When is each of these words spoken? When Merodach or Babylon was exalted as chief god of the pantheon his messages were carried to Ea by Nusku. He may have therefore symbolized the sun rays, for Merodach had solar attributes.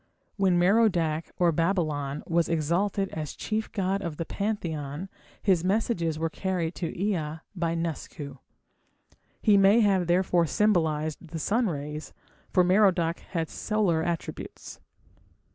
When 0.35 0.57
Merodach 0.57 1.29
or 1.37 1.51
Babylon 1.51 2.23
was 2.25 2.49
exalted 2.49 3.09
as 3.09 3.35
chief 3.35 3.71
god 3.71 4.01
of 4.01 4.17
the 4.17 4.25
pantheon 4.25 5.09
his 5.43 5.63
messages 5.63 6.17
were 6.17 6.27
carried 6.31 6.73
to 6.73 6.91
Ea 6.99 7.41
by 7.55 7.75
Nusku. 7.75 8.39
He 9.43 9.57
may 9.57 9.81
have 9.81 10.07
therefore 10.07 10.47
symbolized 10.47 11.19
the 11.27 11.37
sun 11.37 11.67
rays, 11.67 12.13
for 12.49 12.63
Merodach 12.63 13.19
had 13.19 13.47
solar 13.47 14.01
attributes. 14.01 14.79